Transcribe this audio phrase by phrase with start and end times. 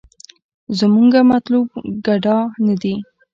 [0.77, 1.67] زمونګه مطلوب
[2.05, 2.95] ګډا نه دې.